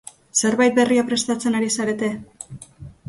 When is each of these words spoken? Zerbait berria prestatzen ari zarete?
Zerbait 0.39 0.79
berria 0.79 1.03
prestatzen 1.11 1.59
ari 1.59 1.69
zarete? 1.77 2.11